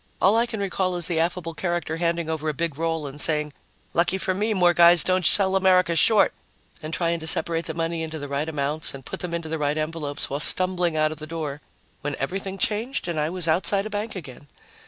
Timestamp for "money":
7.75-8.01